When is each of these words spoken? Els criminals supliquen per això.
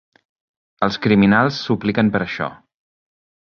Els 0.87 0.97
criminals 1.03 1.61
supliquen 1.67 2.11
per 2.17 2.25
això. 2.29 2.51